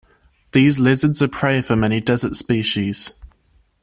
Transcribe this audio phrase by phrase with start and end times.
[0.53, 3.11] These lizards are prey for many desert species.